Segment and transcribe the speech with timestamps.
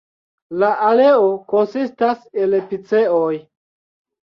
[0.61, 3.31] La aleo konsistas el piceoj.